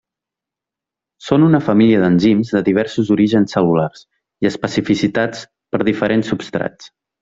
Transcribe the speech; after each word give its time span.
Són 1.25 1.45
una 1.47 1.59
família 1.67 1.99
d'enzims 2.05 2.55
de 2.57 2.63
diversos 2.71 3.13
orígens 3.19 3.55
cel·lulars 3.59 4.05
i 4.11 4.53
especificitats 4.55 5.49
per 5.75 5.87
diferents 5.93 6.37
substrats. 6.37 6.95